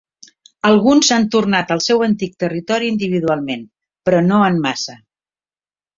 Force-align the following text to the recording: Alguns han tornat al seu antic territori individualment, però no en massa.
Alguns 0.69 1.09
han 1.15 1.27
tornat 1.35 1.73
al 1.75 1.83
seu 1.89 2.01
antic 2.07 2.33
territori 2.45 2.89
individualment, 2.95 3.63
però 4.09 4.23
no 4.31 4.41
en 4.51 4.59
massa. 4.69 5.01